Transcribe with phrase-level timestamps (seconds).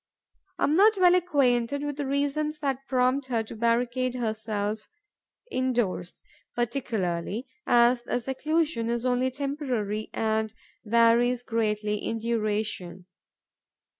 [0.57, 4.89] I am not well acquainted with the reasons that prompt her to barricade herself
[5.51, 6.23] indoors,
[6.55, 13.05] particularly as the seclusion is only temporary and varies greatly in duration.